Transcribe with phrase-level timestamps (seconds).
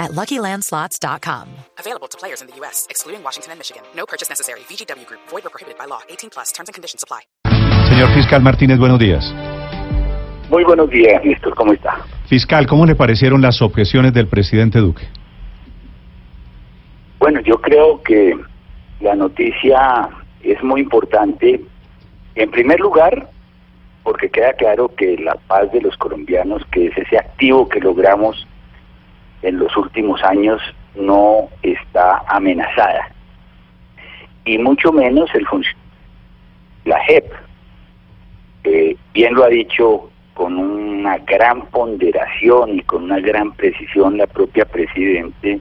[0.00, 1.48] at LuckyLandSlots.com.
[1.78, 3.82] Available to players in the U.S., excluding Washington and Michigan.
[3.94, 4.60] No purchase necessary.
[4.60, 5.20] VGW Group.
[5.28, 6.00] Void or prohibited by law.
[6.08, 6.50] 18 plus.
[6.52, 7.20] Terms and conditions apply.
[7.88, 9.24] Señor Fiscal Martínez, buenos días.
[10.50, 12.04] Muy buenos días, Néstor, ¿cómo está?
[12.28, 15.06] Fiscal, ¿cómo le parecieron las objeciones del presidente Duque?
[17.20, 18.34] Bueno, yo creo que
[19.00, 20.08] la noticia
[20.42, 21.60] es muy importante.
[22.34, 23.30] En primer lugar,
[24.02, 28.46] porque queda claro que la paz de los colombianos, que es ese activo que logramos
[29.42, 30.60] en los últimos años,
[30.94, 33.10] no está amenazada.
[34.44, 35.46] Y mucho menos el
[36.84, 37.24] la JEP.
[38.62, 44.26] que bien lo ha dicho con una gran ponderación y con una gran precisión la
[44.26, 45.60] propia presidente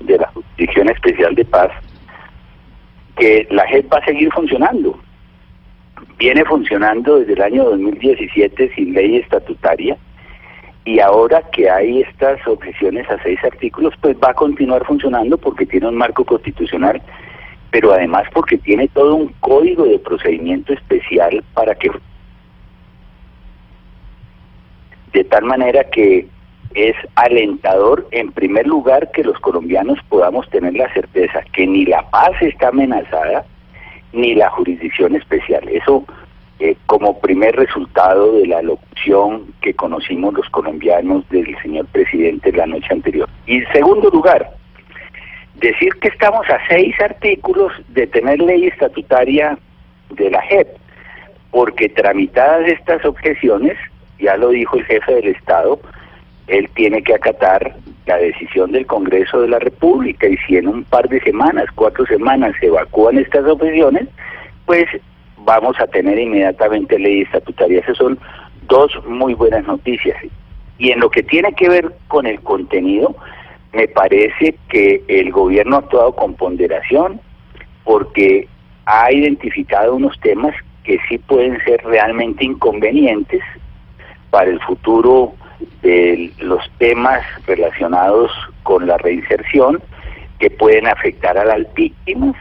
[0.00, 1.70] de la Jurisdicción Especial de Paz,
[3.16, 4.98] que la JEP va a seguir funcionando.
[6.18, 9.96] Viene funcionando desde el año 2017 sin ley estatutaria
[10.84, 15.66] y ahora que hay estas objeciones a seis artículos, pues va a continuar funcionando porque
[15.66, 17.00] tiene un marco constitucional,
[17.70, 21.90] pero además porque tiene todo un código de procedimiento especial para que
[25.12, 26.26] de tal manera que
[26.74, 32.08] es alentador, en primer lugar, que los colombianos podamos tener la certeza que ni la
[32.10, 33.44] paz está amenazada,
[34.12, 35.68] ni la jurisdicción especial.
[35.68, 36.04] Eso
[36.64, 42.66] eh, como primer resultado de la locución que conocimos los colombianos del señor presidente la
[42.66, 43.28] noche anterior.
[43.46, 44.48] Y en segundo lugar,
[45.56, 49.58] decir que estamos a seis artículos de tener ley estatutaria
[50.10, 50.68] de la JEP,
[51.50, 53.76] porque tramitadas estas objeciones,
[54.20, 55.80] ya lo dijo el jefe del Estado,
[56.46, 57.74] él tiene que acatar
[58.06, 62.06] la decisión del Congreso de la República y si en un par de semanas, cuatro
[62.06, 64.06] semanas se evacúan estas objeciones,
[64.64, 64.86] pues
[65.44, 67.80] vamos a tener inmediatamente ley estatutaria.
[67.80, 68.18] Esas son
[68.68, 70.16] dos muy buenas noticias.
[70.78, 73.14] Y en lo que tiene que ver con el contenido,
[73.72, 77.20] me parece que el gobierno ha actuado con ponderación
[77.84, 78.48] porque
[78.86, 80.54] ha identificado unos temas
[80.84, 83.40] que sí pueden ser realmente inconvenientes
[84.30, 85.34] para el futuro
[85.82, 88.30] de los temas relacionados
[88.62, 89.80] con la reinserción
[90.38, 92.34] que pueden afectar a las víctimas,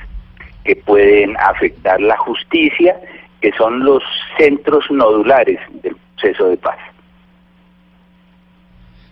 [0.64, 2.96] que pueden afectar la justicia,
[3.42, 4.04] que son los
[4.38, 6.78] centros nodulares del proceso de paz.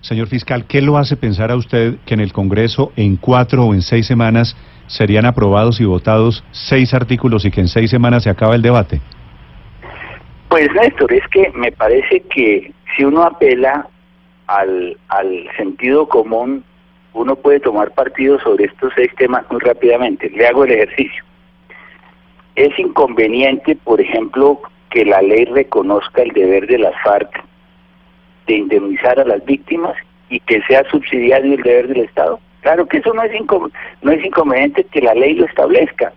[0.02, 3.74] Señor fiscal, ¿qué lo hace pensar a usted que en el Congreso en cuatro o
[3.74, 4.56] en seis semanas
[4.88, 9.02] serían aprobados y votados seis artículos y que en seis semanas se acaba el debate?
[10.48, 13.88] Pues Néstor, es que me parece que si uno apela
[14.48, 16.64] al, al sentido común,
[17.14, 20.30] uno puede tomar partido sobre estos seis temas muy rápidamente.
[20.30, 21.24] Le hago el ejercicio.
[22.60, 24.60] Es inconveniente, por ejemplo,
[24.90, 27.42] que la ley reconozca el deber de las FARC
[28.48, 29.96] de indemnizar a las víctimas
[30.30, 32.38] y que sea subsidiario el deber del Estado.
[32.60, 33.32] Claro que eso no es,
[34.02, 36.12] no es inconveniente que la ley lo establezca.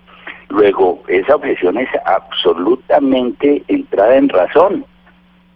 [0.48, 4.84] Luego, esa objeción es absolutamente entrada en razón,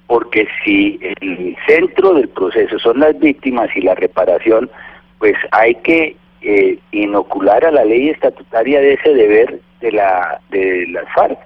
[0.06, 4.70] porque si el centro del proceso son las víctimas y la reparación,
[5.18, 10.86] pues hay que eh, inocular a la ley estatutaria de ese deber de la de
[10.88, 11.38] las FARC,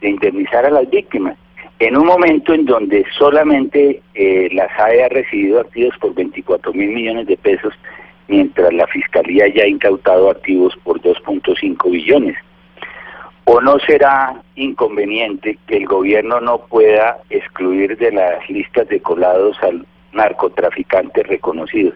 [0.00, 1.36] de indemnizar a las víctimas,
[1.78, 6.88] en un momento en donde solamente eh, la SAE ha recibido activos por 24 mil
[6.88, 7.74] millones de pesos,
[8.28, 12.36] mientras la Fiscalía ya ha incautado activos por 2.5 billones.
[13.44, 19.56] ¿O no será inconveniente que el gobierno no pueda excluir de las listas de colados
[19.62, 21.94] al narcotraficantes reconocidos?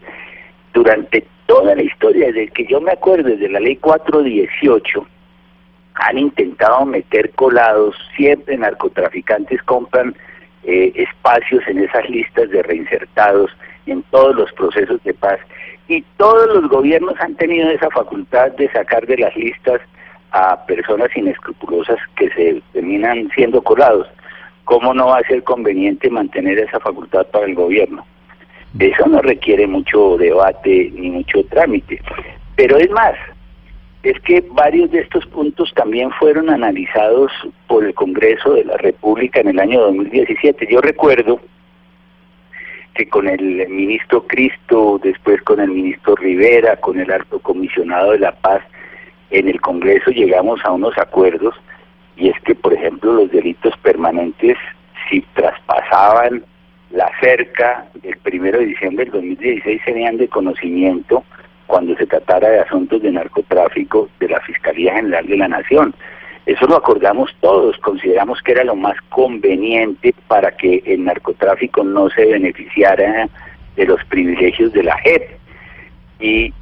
[0.75, 5.07] Durante toda la historia, desde que yo me acuerdo, desde la ley 418,
[5.95, 10.15] han intentado meter colados, siempre narcotraficantes compran
[10.65, 13.51] eh, espacios en esas listas de reinsertados
[13.87, 15.39] en todos los procesos de paz
[15.89, 19.81] y todos los gobiernos han tenido esa facultad de sacar de las listas
[20.31, 24.07] a personas inescrupulosas que se terminan siendo colados.
[24.65, 28.07] ¿Cómo no va a ser conveniente mantener esa facultad para el gobierno?
[28.79, 32.01] Eso no requiere mucho debate ni mucho trámite.
[32.55, 33.15] Pero es más,
[34.03, 37.31] es que varios de estos puntos también fueron analizados
[37.67, 40.67] por el Congreso de la República en el año 2017.
[40.71, 41.41] Yo recuerdo
[42.95, 48.21] que con el ministro Cristo, después con el ministro Rivera, con el alto comisionado de
[48.21, 48.63] la paz,
[49.31, 51.55] en el Congreso llegamos a unos acuerdos
[52.17, 54.57] y es que, por ejemplo, los delitos permanentes,
[55.09, 56.45] si traspasaban
[56.91, 61.23] la cerca del primero de diciembre del 2016, serían de conocimiento
[61.71, 65.95] cuando se tratara de asuntos de narcotráfico de la Fiscalía General de la Nación.
[66.45, 72.11] Eso lo acordamos todos, consideramos que era lo más conveniente para que el narcotráfico no
[72.11, 73.29] se beneficiara
[73.77, 75.31] de los privilegios de la JEP.
[76.19, 76.53] Y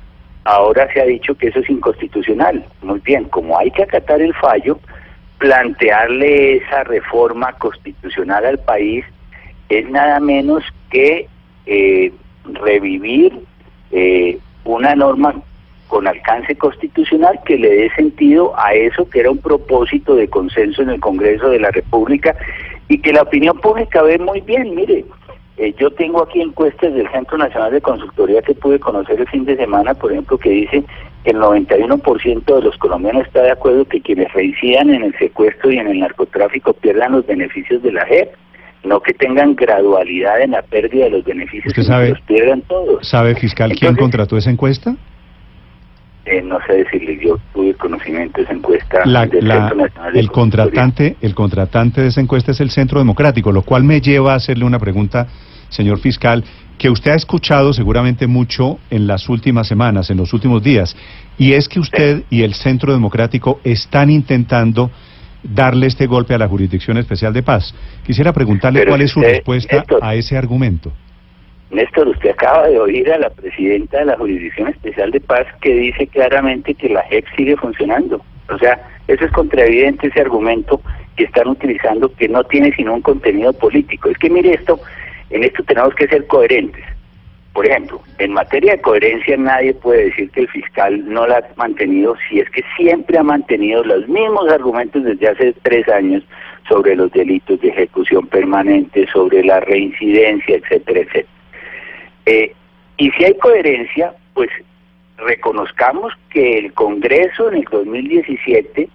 [0.44, 2.62] ahora se ha dicho que eso es inconstitucional.
[2.82, 4.78] Muy bien, como hay que acatar el fallo,
[5.38, 9.06] plantearle esa reforma constitucional al país
[9.70, 11.28] es nada menos que
[11.64, 12.12] eh,
[12.44, 13.32] revivir
[13.90, 14.38] eh,
[14.76, 15.34] una norma
[15.88, 20.82] con alcance constitucional que le dé sentido a eso que era un propósito de consenso
[20.82, 22.36] en el Congreso de la República
[22.88, 24.74] y que la opinión pública ve muy bien.
[24.74, 25.04] Mire,
[25.56, 29.44] eh, yo tengo aquí encuestas del Centro Nacional de Consultoría que pude conocer el fin
[29.44, 30.84] de semana, por ejemplo, que dice
[31.24, 35.72] que el 91% de los colombianos está de acuerdo que quienes reincidan en el secuestro
[35.72, 38.34] y en el narcotráfico pierdan los beneficios de la JEP
[38.84, 43.06] no que tengan gradualidad en la pérdida de los beneficios y que los pierdan todos.
[43.06, 44.96] ¿Sabe, fiscal, quién contrató esa encuesta?
[46.24, 49.02] Eh, no sé decirle, yo tuve conocimiento de esa encuesta.
[50.12, 54.34] el contratante, el contratante de esa encuesta es el Centro Democrático, lo cual me lleva
[54.34, 55.26] a hacerle una pregunta,
[55.70, 56.44] señor fiscal,
[56.76, 60.96] que usted ha escuchado seguramente mucho en las últimas semanas, en los últimos días,
[61.38, 64.90] y es que usted y el Centro Democrático están intentando
[65.42, 67.74] darle este golpe a la Jurisdicción Especial de Paz.
[68.04, 70.92] Quisiera preguntarle cuál es su respuesta a ese argumento.
[71.70, 75.74] Néstor, usted acaba de oír a la presidenta de la Jurisdicción Especial de Paz que
[75.74, 78.22] dice claramente que la JEP sigue funcionando.
[78.48, 80.80] O sea, eso es contraevidente ese argumento
[81.16, 84.08] que están utilizando que no tiene sino un contenido político.
[84.08, 84.80] Es que mire esto,
[85.28, 86.84] en esto tenemos que ser coherentes.
[87.58, 91.44] Por ejemplo, en materia de coherencia nadie puede decir que el fiscal no la ha
[91.56, 96.22] mantenido si es que siempre ha mantenido los mismos argumentos desde hace tres años
[96.68, 101.28] sobre los delitos de ejecución permanente, sobre la reincidencia, etcétera, etcétera.
[102.26, 102.54] Eh,
[102.96, 104.50] y si hay coherencia, pues
[105.16, 108.88] reconozcamos que el Congreso en el 2017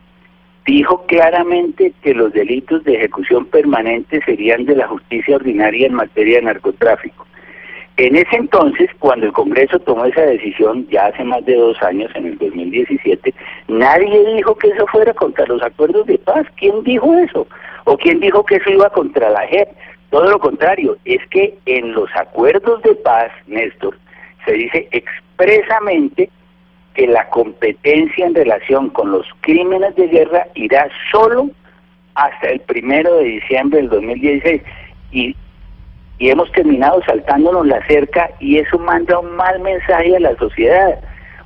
[0.66, 6.38] dijo claramente que los delitos de ejecución permanente serían de la justicia ordinaria en materia
[6.38, 7.28] de narcotráfico.
[7.98, 12.12] En ese entonces, cuando el Congreso tomó esa decisión, ya hace más de dos años,
[12.16, 13.34] en el 2017,
[13.68, 16.48] nadie dijo que eso fuera contra los acuerdos de paz.
[16.58, 17.46] ¿Quién dijo eso?
[17.84, 19.68] ¿O quién dijo que eso iba contra la JEP?
[20.10, 23.96] Todo lo contrario, es que en los acuerdos de paz, Néstor,
[24.46, 26.30] se dice expresamente
[26.96, 31.50] que la competencia en relación con los crímenes de guerra irá solo
[32.16, 34.62] hasta el primero de diciembre del 2016.
[35.12, 35.36] Y
[36.24, 40.98] y hemos terminado saltándonos la cerca y eso manda un mal mensaje a la sociedad.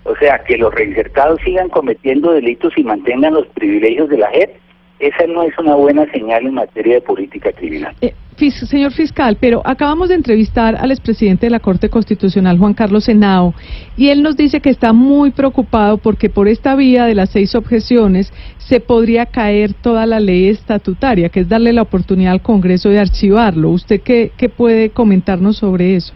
[0.04, 4.56] O sea, que los reinsertados sigan cometiendo delitos y mantengan los privilegios de la JEP,
[5.00, 7.96] esa no es una buena señal en materia de política criminal.
[8.02, 13.06] Eh, señor fiscal, pero acabamos de entrevistar al expresidente de la Corte Constitucional, Juan Carlos
[13.06, 13.54] Senao,
[13.96, 17.56] y él nos dice que está muy preocupado porque por esta vía de las seis
[17.56, 22.90] objeciones se podría caer toda la ley estatutaria, que es darle la oportunidad al Congreso
[22.90, 23.70] de archivarlo.
[23.70, 26.14] ¿Usted qué, qué puede comentarnos sobre eso?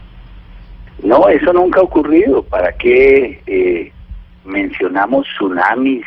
[1.02, 2.44] No, eso nunca ha ocurrido.
[2.44, 3.92] ¿Para qué eh,
[4.44, 6.04] mencionamos tsunamis?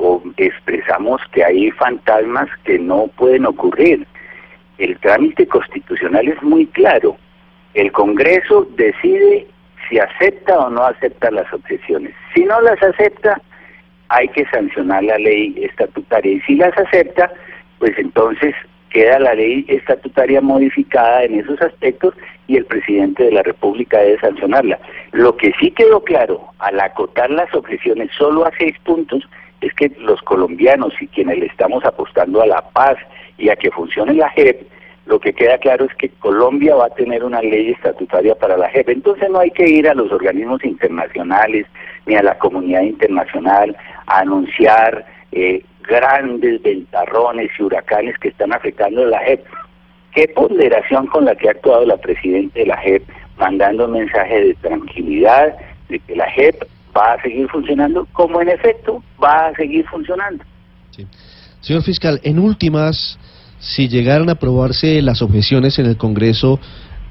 [0.00, 4.06] o expresamos que hay fantasmas que no pueden ocurrir.
[4.80, 7.18] El trámite constitucional es muy claro.
[7.74, 9.46] El Congreso decide
[9.88, 12.14] si acepta o no acepta las objeciones.
[12.34, 13.38] Si no las acepta,
[14.08, 16.32] hay que sancionar la ley estatutaria.
[16.32, 17.30] Y si las acepta,
[17.78, 18.54] pues entonces
[18.88, 22.14] queda la ley estatutaria modificada en esos aspectos
[22.48, 24.78] y el presidente de la República debe sancionarla.
[25.12, 29.28] Lo que sí quedó claro al acotar las objeciones solo a seis puntos
[29.60, 32.96] es que los colombianos y quienes le estamos apostando a la paz
[33.36, 34.62] y a que funcione la JEP,
[35.06, 38.68] lo que queda claro es que Colombia va a tener una ley estatutaria para la
[38.70, 38.90] JEP.
[38.90, 41.66] Entonces no hay que ir a los organismos internacionales
[42.06, 43.76] ni a la comunidad internacional
[44.06, 49.44] a anunciar eh, grandes ventarrones y huracanes que están afectando a la JEP.
[50.14, 54.44] Qué ponderación con la que ha actuado la presidenta de la JEP, mandando un mensaje
[54.44, 55.56] de tranquilidad,
[55.88, 56.62] de que la JEP
[56.96, 60.44] va a seguir funcionando, como en efecto va a seguir funcionando.
[61.60, 63.18] Señor fiscal, en últimas,
[63.60, 66.58] si llegaran a aprobarse las objeciones en el Congreso,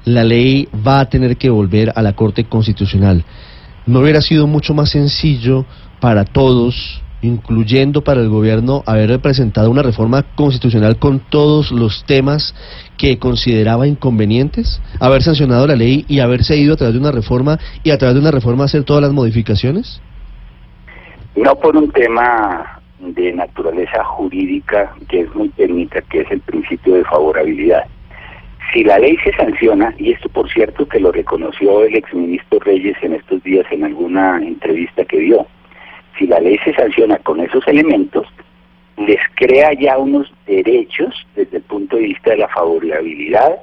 [0.04, 3.24] la ley va a tener que volver a la Corte Constitucional.
[3.86, 5.64] ¿No hubiera sido mucho más sencillo
[6.00, 12.54] para todos incluyendo para el gobierno haber presentado una reforma constitucional con todos los temas
[12.96, 17.58] que consideraba inconvenientes, haber sancionado la ley y haberse ido a través de una reforma
[17.82, 20.00] y a través de una reforma hacer todas las modificaciones?
[21.36, 26.94] No por un tema de naturaleza jurídica que es muy técnica, que es el principio
[26.94, 27.84] de favorabilidad.
[28.72, 32.96] Si la ley se sanciona, y esto por cierto que lo reconoció el exministro Reyes
[33.02, 35.46] en estos días en alguna entrevista que dio,
[36.18, 38.26] si la ley se sanciona con esos elementos,
[38.96, 43.56] les crea ya unos derechos desde el punto de vista de la favorabilidad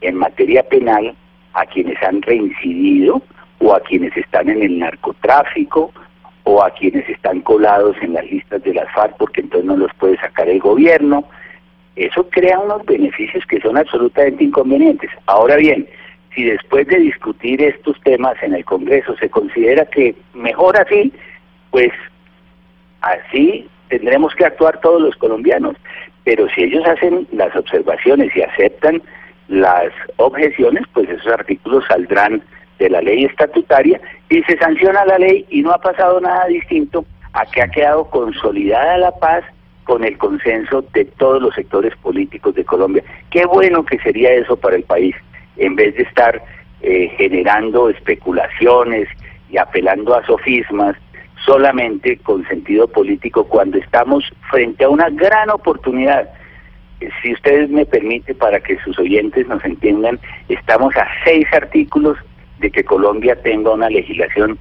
[0.00, 1.14] en materia penal
[1.52, 3.22] a quienes han reincidido
[3.60, 5.92] o a quienes están en el narcotráfico
[6.44, 9.92] o a quienes están colados en las listas de las FARC porque entonces no los
[9.94, 11.24] puede sacar el gobierno.
[11.96, 15.10] Eso crea unos beneficios que son absolutamente inconvenientes.
[15.26, 15.88] Ahora bien,
[16.34, 21.12] si después de discutir estos temas en el Congreso se considera que mejor así,
[21.70, 21.92] pues
[23.00, 25.76] así tendremos que actuar todos los colombianos.
[26.24, 29.02] Pero si ellos hacen las observaciones y aceptan
[29.48, 32.42] las objeciones, pues esos artículos saldrán
[32.78, 37.04] de la ley estatutaria y se sanciona la ley y no ha pasado nada distinto
[37.32, 39.44] a que ha quedado consolidada la paz
[39.84, 43.04] con el consenso de todos los sectores políticos de Colombia.
[43.30, 45.14] Qué bueno que sería eso para el país,
[45.56, 46.42] en vez de estar
[46.80, 49.08] eh, generando especulaciones
[49.50, 50.96] y apelando a sofismas
[51.44, 56.30] solamente con sentido político cuando estamos frente a una gran oportunidad.
[57.00, 62.16] Eh, si ustedes me permiten, para que sus oyentes nos entiendan, estamos a seis artículos
[62.58, 64.58] de que Colombia tenga una legislación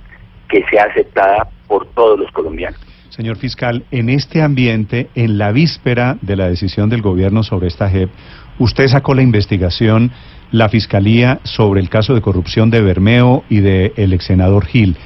[0.50, 2.80] que sea aceptada por todos los colombianos.
[3.10, 7.88] Señor fiscal, en este ambiente, en la víspera de la decisión del gobierno sobre esta
[7.90, 8.10] JEP,
[8.58, 10.12] usted sacó la investigación,
[10.52, 14.98] la fiscalía, sobre el caso de corrupción de Bermeo y del de ex senador Gil.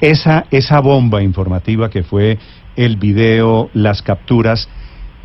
[0.00, 2.38] Esa, esa bomba informativa que fue
[2.74, 4.68] el video, las capturas,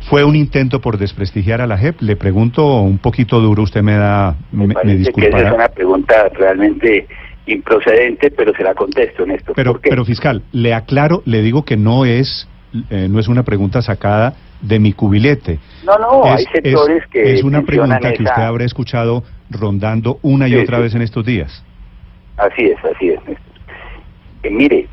[0.08, 2.00] ¿fue un intento por desprestigiar a la JEP?
[2.00, 5.42] Le pregunto un poquito duro, usted me da, me, me, disculpará.
[5.42, 7.06] Que es una pregunta realmente
[7.46, 9.52] improcedente, pero se la contesto en esto.
[9.54, 12.48] Pero, pero fiscal, le aclaro, le digo que no es,
[12.90, 15.58] eh, no es una pregunta sacada de mi cubilete.
[15.84, 20.56] No, no, hay sectores que es una pregunta que usted habrá escuchado rondando una y
[20.56, 21.64] otra vez en estos días.
[22.36, 23.20] Así es, así es.
[24.42, 24.86] Eh, mire,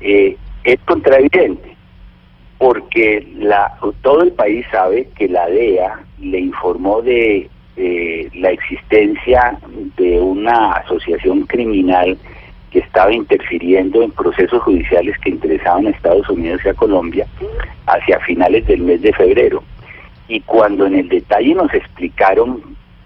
[0.00, 1.75] eh, es contraevidente,
[2.58, 7.50] porque la, todo el país sabe que la DEA le informó de
[8.34, 9.58] la existencia
[9.96, 12.16] de una asociación criminal
[12.70, 17.26] que estaba interfiriendo en procesos judiciales que interesaban a Estados Unidos y a Colombia
[17.86, 19.62] hacia finales del mes de febrero.
[20.28, 22.62] Y cuando en el detalle nos explicaron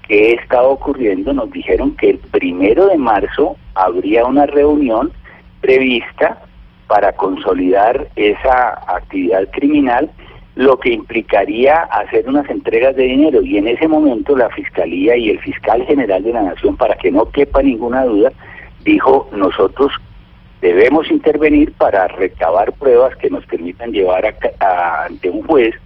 [0.07, 5.13] qué estaba ocurriendo, nos dijeron que el primero de marzo habría una reunión
[5.61, 6.43] prevista
[6.91, 10.11] para consolidar esa actividad criminal,
[10.57, 13.43] lo que implicaría hacer unas entregas de dinero.
[13.43, 17.13] Y en ese momento la Fiscalía y el Fiscal General de la Nación, para que
[17.13, 18.33] no quepa ninguna duda,
[18.83, 19.93] dijo, nosotros
[20.61, 24.27] debemos intervenir para recabar pruebas que nos permitan llevar
[24.59, 25.77] a, ante un juez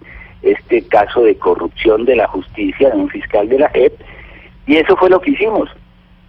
[0.41, 3.93] este caso de corrupción de la justicia de un fiscal de la JEP.
[4.65, 5.69] Y eso fue lo que hicimos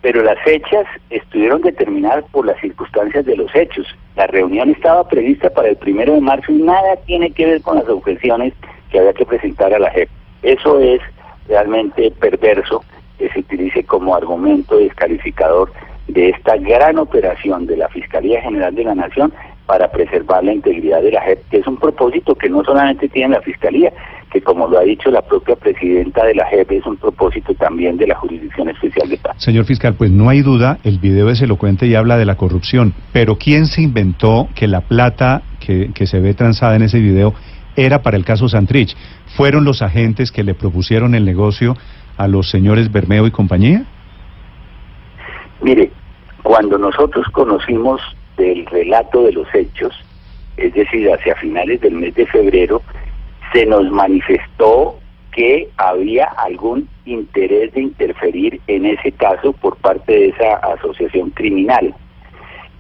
[0.07, 3.89] pero las fechas estuvieron determinadas por las circunstancias de los hechos.
[4.15, 7.75] La reunión estaba prevista para el primero de marzo y nada tiene que ver con
[7.75, 8.53] las objeciones
[8.93, 10.09] que había que presentar a la JEP.
[10.45, 11.01] Eso es
[11.49, 12.85] realmente perverso
[13.19, 15.73] que se utilice como argumento descalificador
[16.07, 19.33] de esta gran operación de la Fiscalía General de la Nación
[19.67, 23.35] para preservar la integridad de la JEP, que es un propósito que no solamente tiene
[23.35, 23.93] la Fiscalía,
[24.31, 27.97] que como lo ha dicho la propia presidenta de la JEP, es un propósito también
[27.97, 29.35] de la Jurisdicción Especial de Paz.
[29.39, 32.95] Señor fiscal, pues no hay duda, el video es elocuente y habla de la corrupción,
[33.13, 37.35] pero ¿quién se inventó que la plata que, que se ve transada en ese video
[37.75, 38.97] era para el caso Santrich?
[39.37, 41.77] ¿Fueron los agentes que le propusieron el negocio
[42.17, 43.85] a los señores Bermeo y compañía?
[45.61, 45.91] Mire,
[46.43, 48.01] cuando nosotros conocimos
[48.37, 49.95] del relato de los hechos,
[50.57, 52.83] es decir, hacia finales del mes de febrero,
[53.53, 54.99] se nos manifestó
[55.33, 61.95] que había algún interés de interferir en ese caso por parte de esa asociación criminal.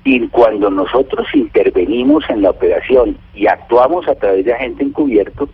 [0.04, 5.48] Y cuando nosotros intervenimos en la operación y actuamos a través de agente encubierto,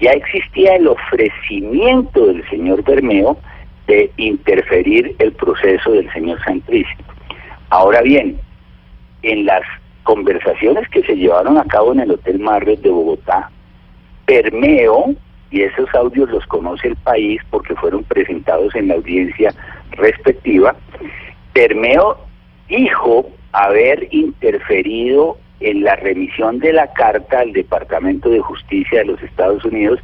[0.00, 3.38] ya existía el ofrecimiento del señor Bermeo
[3.86, 6.86] de interferir el proceso del señor Santriz.
[7.70, 8.38] Ahora bien,
[9.22, 9.62] en las
[10.02, 13.50] conversaciones que se llevaron a cabo en el Hotel Marriott de Bogotá,
[14.26, 15.14] Bermeo,
[15.50, 19.54] y esos audios los conoce el país porque fueron presentados en la audiencia
[19.92, 20.74] respectiva,
[21.54, 22.18] Bermeo
[22.68, 29.22] dijo haber interferido en la remisión de la carta al Departamento de Justicia de los
[29.22, 30.00] Estados Unidos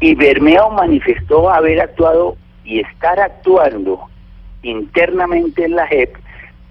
[0.00, 4.08] y Bermeo manifestó haber actuado y estar actuando
[4.62, 6.14] internamente en la JEP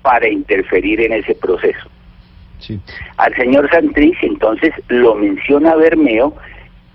[0.04, 1.90] para interferir en ese proceso.
[3.18, 6.36] al señor Santrich, entonces lo menciona Bermeo,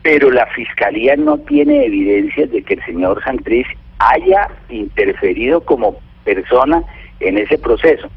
[0.02, 3.66] pero la fiscalía no tiene evidencias de que el señor Santrich
[3.98, 6.82] haya interferido como persona
[7.20, 8.08] en ese proceso.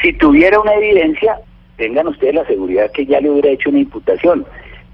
[0.00, 1.36] Si tuviera una evidencia,
[1.76, 4.46] tengan ustedes la seguridad que ya le hubiera hecho una imputación,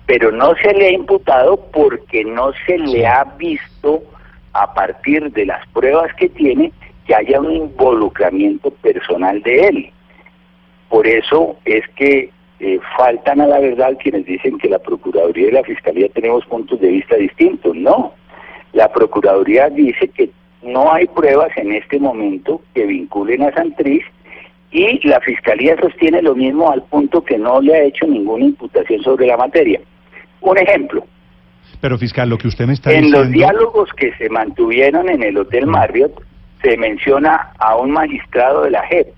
[0.06, 4.02] pero no se le ha imputado porque no se le ha visto
[4.52, 6.72] a partir de las pruebas que tiene
[7.12, 9.90] que haya un involucramiento personal de él.
[10.88, 15.50] Por eso es que eh, faltan a la verdad quienes dicen que la Procuraduría y
[15.50, 17.76] la Fiscalía tenemos puntos de vista distintos.
[17.76, 18.14] No,
[18.72, 20.30] la Procuraduría dice que
[20.62, 24.04] no hay pruebas en este momento que vinculen a Santriz
[24.70, 29.02] y la Fiscalía sostiene lo mismo al punto que no le ha hecho ninguna imputación
[29.02, 29.80] sobre la materia.
[30.40, 31.04] Un ejemplo.
[31.78, 33.18] Pero fiscal, lo que usted me está en diciendo...
[33.18, 36.22] En los diálogos que se mantuvieron en el Hotel Marriott
[36.62, 39.08] se menciona a un magistrado de la JEP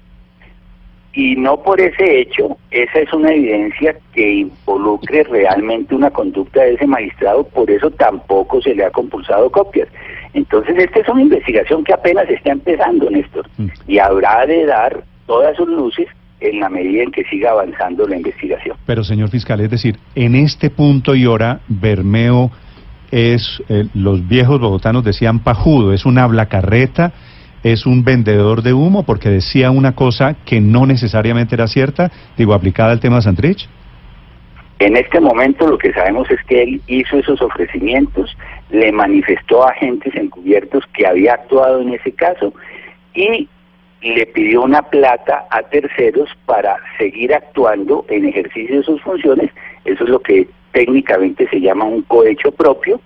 [1.15, 6.75] y no por ese hecho, esa es una evidencia que involucre realmente una conducta de
[6.75, 9.89] ese magistrado, por eso tampoco se le ha compulsado copias.
[10.33, 13.67] Entonces, esta es una investigación que apenas está empezando, Néstor, mm.
[13.87, 16.09] y habrá de dar todas sus luces
[16.41, 18.77] en la medida en que siga avanzando la investigación.
[18.85, 22.51] Pero, señor fiscal, es decir, en este punto y hora, Bermeo
[23.13, 27.13] es, eh, los viejos bogotanos decían pajudo, es un habla carreta,
[27.65, 32.55] es un vendedor de humo porque decía una cosa que no necesariamente era cierta, digo,
[32.55, 33.69] aplicada al tema de Santrich?
[34.79, 38.37] En este momento lo que sabemos es que él hizo esos ofrecimientos,
[38.71, 42.53] le manifestó a agentes encubiertos que había actuado en ese caso
[43.15, 43.49] y
[44.03, 49.51] le pidió una plata a terceros para seguir actuando en ejercicio de sus funciones.
[49.87, 53.01] Eso es lo que técnicamente se llama un cohecho propio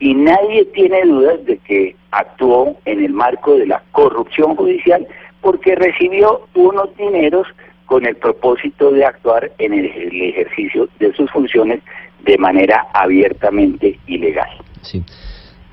[0.00, 5.06] y nadie tiene dudas de que actuó en el marco de la corrupción judicial
[5.42, 7.46] porque recibió unos dineros
[7.86, 11.82] con el propósito de actuar en el, ejercicio de sus funciones
[12.24, 14.48] de manera abiertamente ilegal.
[14.82, 15.02] Sí.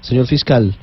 [0.01, 0.75] Señor fiscal,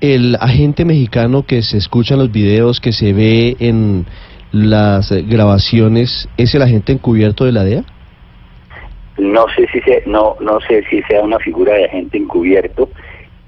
[0.00, 4.06] el agente mexicano que se escucha en los videos, que se ve en
[4.52, 7.84] las grabaciones, ¿es el agente encubierto de la DEA?
[9.18, 12.88] No sé si se, no no sé si sea una figura de agente encubierto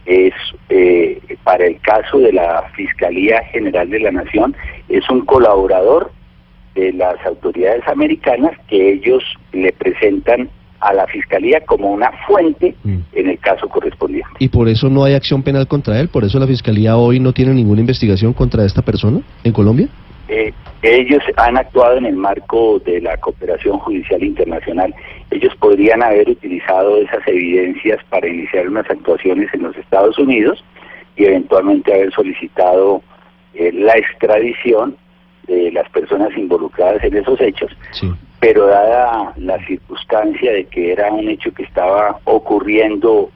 [0.04, 0.34] es
[0.68, 4.54] eh, para el caso de la fiscalía general de la nación
[4.88, 6.12] es un colaborador
[6.74, 10.48] de las autoridades americanas que ellos le presentan
[10.80, 12.98] a la fiscalía como una fuente mm.
[13.14, 14.28] en el caso correspondiente.
[14.38, 16.08] ¿Y por eso no hay acción penal contra él?
[16.08, 19.88] ¿Por eso la fiscalía hoy no tiene ninguna investigación contra esta persona en Colombia?
[20.28, 20.52] Eh,
[20.82, 24.94] ellos han actuado en el marco de la cooperación judicial internacional.
[25.30, 30.64] Ellos podrían haber utilizado esas evidencias para iniciar unas actuaciones en los Estados Unidos
[31.16, 33.02] y eventualmente haber solicitado
[33.54, 34.96] eh, la extradición
[35.46, 37.70] de las personas involucradas en esos hechos.
[38.40, 43.30] Pero dada la circunstancia de que era un hecho que estaba ocurriendo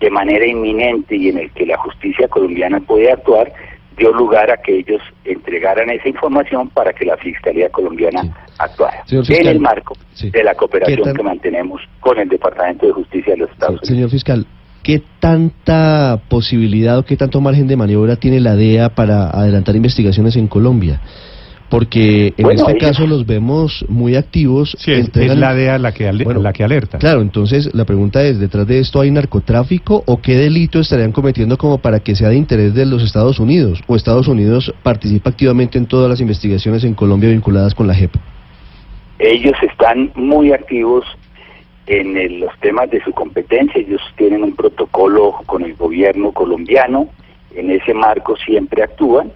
[0.00, 3.52] de manera inminente y en el que la justicia colombiana puede actuar,
[3.96, 8.22] dio lugar a que ellos entregaran esa información para que la Fiscalía colombiana
[8.58, 13.38] actuara en el marco de la cooperación que mantenemos con el Departamento de Justicia de
[13.38, 13.88] los Estados Unidos.
[13.88, 14.46] Señor fiscal,
[14.82, 20.36] ¿qué tanta posibilidad o qué tanto margen de maniobra tiene la DEA para adelantar investigaciones
[20.36, 21.00] en Colombia?
[21.68, 24.76] Porque en este caso los vemos muy activos.
[24.78, 26.98] Sí, es, la DEA la que, la que alerta.
[26.98, 31.56] Claro, entonces la pregunta es, ¿detrás de esto hay narcotráfico o qué delito estarían cometiendo
[31.56, 33.82] como para que sea de interés de los Estados Unidos?
[33.86, 38.14] ¿O Estados Unidos participa activamente en todas las investigaciones en Colombia vinculadas con la JEP?
[39.18, 41.04] Ellos están muy activos
[41.86, 47.08] en los temas de su competencia, ellos tienen un protocolo con el gobierno colombiano,
[47.54, 49.32] en ese marco siempre actúan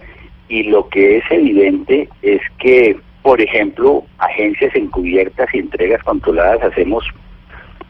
[0.51, 7.05] y lo que es evidente es que, por ejemplo, agencias encubiertas y entregas controladas hacemos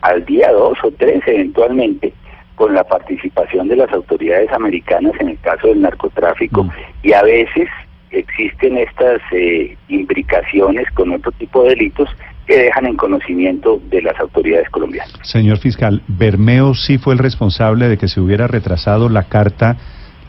[0.01, 2.13] al día dos o tres eventualmente
[2.53, 6.71] con la participación de las autoridades americanas en el caso del narcotráfico mm.
[7.01, 7.67] y a veces
[8.11, 12.09] existen estas eh, imbricaciones con otro tipo de delitos
[12.45, 15.13] que dejan en conocimiento de las autoridades colombianas.
[15.23, 19.77] Señor fiscal, ¿Bermeo sí fue el responsable de que se hubiera retrasado la carta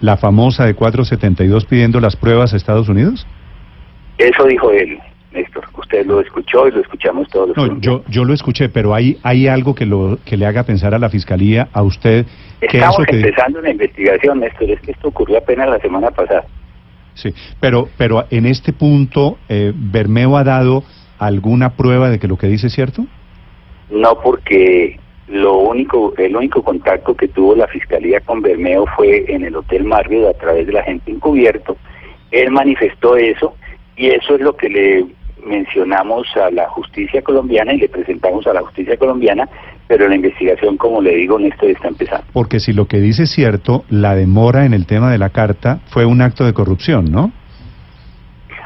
[0.02, 3.26] la famosa de 472 pidiendo las pruebas a Estados Unidos?
[4.18, 4.98] Eso dijo él,
[5.32, 5.64] Néstor.
[5.78, 7.56] Usted lo escuchó y lo escuchamos todos.
[7.56, 10.92] No, yo, yo lo escuché, pero hay, hay algo que, lo, que le haga pensar
[10.94, 12.26] a la Fiscalía, a usted...
[12.60, 14.70] Estamos que empezando una investigación, Néstor.
[14.70, 16.44] Es que esto ocurrió apenas la semana pasada.
[17.14, 20.82] Sí, pero, pero en este punto, eh, ¿Bermeo ha dado
[21.18, 23.06] alguna prueba de que lo que dice es cierto?
[23.90, 24.98] No, porque
[25.32, 29.84] lo único, el único contacto que tuvo la fiscalía con Bermeo fue en el Hotel
[29.84, 31.76] Marriott a través de la gente encubierto.
[32.30, 33.54] Él manifestó eso
[33.96, 35.06] y eso es lo que le
[35.46, 39.48] mencionamos a la justicia colombiana y le presentamos a la justicia colombiana,
[39.88, 42.26] pero la investigación, como le digo, Néstor, está empezando.
[42.32, 45.80] Porque si lo que dice es cierto, la demora en el tema de la carta
[45.86, 47.32] fue un acto de corrupción, ¿no?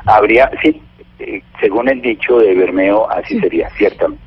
[0.04, 0.82] Habría, sí,
[1.18, 3.40] eh, según el dicho de Bermeo, así Sí.
[3.40, 4.25] sería, ciertamente.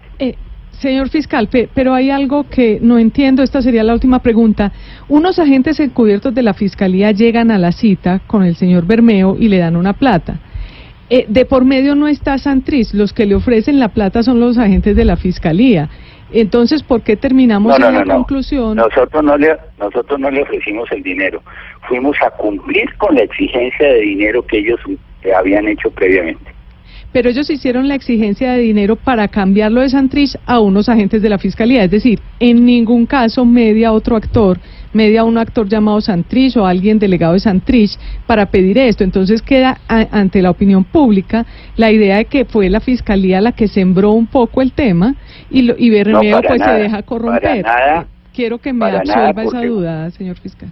[0.80, 4.72] Señor fiscal, pe- pero hay algo que no entiendo, esta sería la última pregunta.
[5.10, 9.50] Unos agentes encubiertos de la fiscalía llegan a la cita con el señor Bermeo y
[9.50, 10.40] le dan una plata.
[11.10, 14.58] Eh, de por medio no está Santriz, los que le ofrecen la plata son los
[14.58, 15.90] agentes de la fiscalía.
[16.32, 18.14] Entonces, ¿por qué terminamos No, no, en la no.
[18.18, 18.78] conclusión?
[18.78, 21.42] Nosotros no le nosotros no le ofrecimos el dinero.
[21.90, 24.80] Fuimos a cumplir con la exigencia de dinero que ellos
[25.24, 26.54] eh, habían hecho previamente.
[27.12, 31.30] Pero ellos hicieron la exigencia de dinero para cambiarlo de Santrich a unos agentes de
[31.30, 31.84] la fiscalía.
[31.84, 34.60] Es decir, en ningún caso media otro actor,
[34.94, 39.04] media un actor llamado Santrich o alguien delegado de Santrich para pedir esto.
[39.04, 43.54] Entonces queda a- ante la opinión pública la idea de que fue la fiscalía la
[43.54, 45.16] que sembró un poco el tema
[45.50, 47.64] y, lo, y Bermeo pues nada, se deja corromper.
[47.64, 50.70] nada, Quiero que me nada, absuelva esa duda, señor fiscal.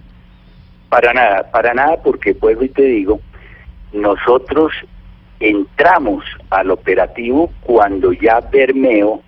[0.88, 3.20] Para nada, para nada, porque vuelvo y te digo,
[3.92, 4.72] nosotros
[5.40, 9.22] entramos al operativo cuando ya Bermeo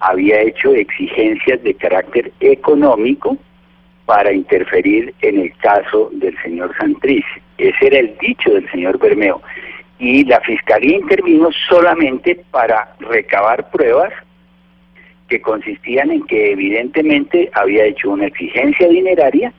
[0.00, 3.38] había hecho exigencias de carácter económico
[4.06, 7.24] para interferir en el caso del señor Santriz.
[7.56, 9.40] Ese era el dicho del señor Bermeo.
[9.98, 14.12] Y la fiscalía intervino solamente para recabar pruebas
[15.28, 19.52] que consistían en que evidentemente había hecho una exigencia dineraria,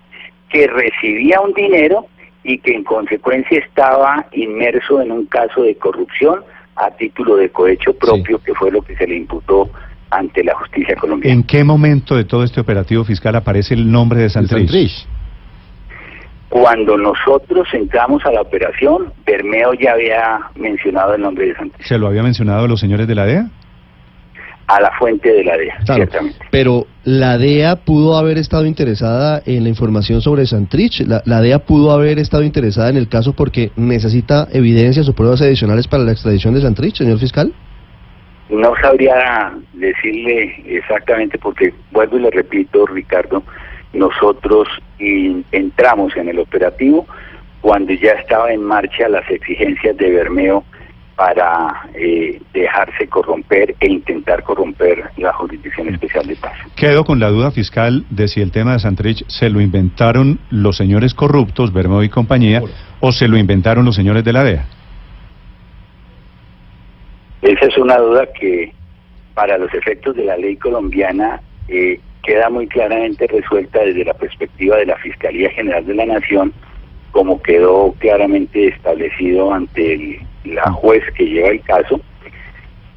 [0.50, 2.06] que recibía un dinero
[2.46, 6.42] y que en consecuencia estaba inmerso en un caso de corrupción
[6.76, 9.70] a título de cohecho propio, que fue lo que se le imputó
[10.12, 11.34] ante la justicia colombiana.
[11.34, 15.08] ¿En qué momento de todo este operativo fiscal aparece el nombre de Santrich?
[16.50, 21.98] Cuando nosotros entramos a la operación, Bermeo ya había mencionado el nombre de Santos, ¿Se
[21.98, 23.50] lo había mencionado a los señores de la DEA?
[24.68, 26.40] A la fuente de la DEA, Claro, ciertamente.
[26.50, 31.02] pero la DEA pudo haber estado interesada en la información sobre Santrich.
[31.02, 35.42] La, la DEA pudo haber estado interesada en el caso porque necesita evidencias o pruebas
[35.42, 37.54] adicionales para la extradición de Santrich, señor fiscal.
[38.50, 43.44] No sabría decirle exactamente porque, vuelvo y le repito, Ricardo,
[43.94, 44.68] nosotros
[45.00, 47.06] in- entramos en el operativo
[47.62, 50.64] cuando ya estaba en marcha las exigencias de Bermeo
[51.16, 56.54] para eh, dejarse corromper e intentar corromper la Jurisdicción Especial de Paz.
[56.76, 60.76] Quedo con la duda fiscal de si el tema de Santrich se lo inventaron los
[60.76, 62.62] señores corruptos, Bermeo y compañía,
[63.00, 64.66] o se lo inventaron los señores de la DEA.
[67.42, 68.74] Esa es una duda que
[69.34, 74.78] para los efectos de la ley colombiana eh, queda muy claramente resuelta desde la perspectiva
[74.78, 76.52] de la Fiscalía General de la Nación,
[77.12, 82.00] como quedó claramente establecido ante el- la juez que lleva el caso,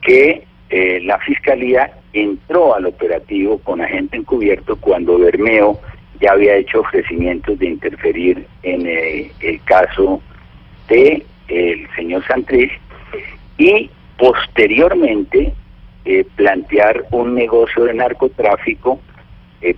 [0.03, 5.81] que eh, la Fiscalía entró al operativo con agente encubierto cuando Bermeo
[6.21, 10.21] ya había hecho ofrecimientos de interferir en eh, el caso
[10.89, 12.73] de el señor Santrich
[13.57, 15.55] y posteriormente
[16.05, 19.01] eh, plantear un negocio de narcotráfico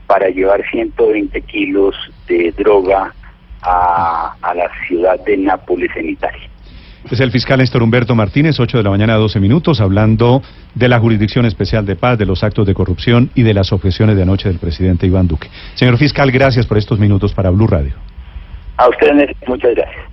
[0.07, 3.15] para llevar 120 kilos de droga
[3.63, 6.51] a la ciudad de Nápoles en Italia.
[7.09, 10.43] Es el fiscal Néstor Humberto Martínez, 8 de la mañana, 12 minutos, hablando
[10.75, 14.17] de la Jurisdicción Especial de Paz, de los actos de corrupción y de las objeciones
[14.17, 15.49] de anoche del presidente Iván Duque.
[15.75, 17.95] Señor fiscal, gracias por estos minutos para Blue Radio.
[18.77, 20.10] A ustedes muchas gracias.